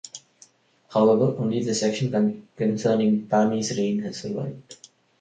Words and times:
However, 0.89 1.35
only 1.37 1.63
the 1.63 1.75
section 1.75 2.47
concerning 2.55 3.27
Pami's 3.27 3.77
reign 3.77 3.99
has 3.99 4.19
survived. 4.21 4.77